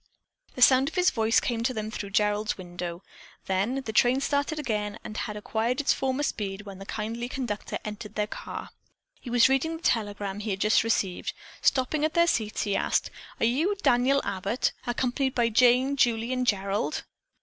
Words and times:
The 0.55 0.63
sound 0.63 0.89
of 0.89 0.95
his 0.95 1.11
voice 1.11 1.39
came 1.39 1.61
to 1.61 1.75
them 1.75 1.91
through 1.91 2.09
Gerald's 2.09 2.57
window. 2.57 3.03
Then 3.45 3.83
the 3.85 3.93
train 3.93 4.19
started 4.19 4.57
again 4.57 4.97
and 5.03 5.15
had 5.15 5.37
acquired 5.37 5.79
its 5.79 5.93
former 5.93 6.23
speed 6.23 6.63
when 6.63 6.79
the 6.79 6.87
kindly 6.87 7.29
conductor 7.29 7.77
entered 7.85 8.15
their 8.15 8.25
car. 8.25 8.71
He 9.19 9.29
was 9.29 9.47
reading 9.47 9.77
the 9.77 9.83
telegram 9.83 10.39
he 10.39 10.49
had 10.49 10.59
just 10.59 10.83
received. 10.83 11.33
Stopping 11.61 12.03
at 12.03 12.15
their 12.15 12.25
seats, 12.25 12.63
he 12.63 12.75
asked: 12.75 13.11
"Are 13.39 13.45
you 13.45 13.75
Daniel 13.83 14.23
Abbott, 14.25 14.73
accompanied 14.87 15.35
by 15.35 15.49
Jane, 15.49 15.95
Julie 15.95 16.33
and 16.33 16.47
Gerald?" 16.47 17.03